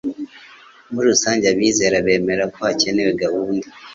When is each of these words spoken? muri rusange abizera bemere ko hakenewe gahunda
muri 0.91 1.05
rusange 1.13 1.45
abizera 1.47 1.97
bemere 2.07 2.43
ko 2.53 2.59
hakenewe 2.67 3.11
gahunda 3.23 3.67